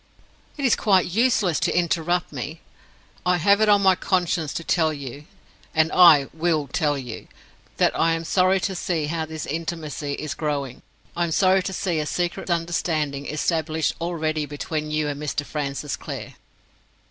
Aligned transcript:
"It 0.57 0.65
is 0.65 0.75
quite 0.75 1.11
useless 1.11 1.59
to 1.59 1.77
interrupt 1.77 2.31
me. 2.33 2.59
I 3.23 3.37
have 3.37 3.61
it 3.61 3.69
on 3.69 3.83
my 3.83 3.93
conscience 3.93 4.51
to 4.53 4.63
tell 4.63 4.91
you—and 4.91 5.91
I 5.91 6.25
will 6.33 6.67
tell 6.67 6.97
you—that 6.97 7.95
I 7.95 8.13
am 8.13 8.23
sorry 8.23 8.59
to 8.61 8.73
see 8.73 9.05
how 9.05 9.27
this 9.27 9.45
intimacy 9.45 10.13
is 10.13 10.33
growing. 10.33 10.81
I 11.15 11.23
am 11.25 11.31
sorry 11.31 11.61
to 11.61 11.71
see 11.71 11.99
a 11.99 12.07
secret 12.07 12.49
understanding 12.49 13.27
established 13.27 13.93
already 14.01 14.47
between 14.47 14.89
you 14.89 15.07
and 15.07 15.21
Mr. 15.21 15.45
Francis 15.45 15.95
Clare." 15.95 16.33